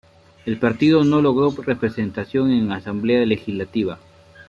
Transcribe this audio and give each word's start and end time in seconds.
El 0.47 0.57
partido 0.57 1.03
no 1.03 1.21
logró 1.21 1.51
representación 1.51 2.49
en 2.49 2.69
la 2.69 2.77
Asamblea 2.77 3.23
Legislativa. 3.23 3.99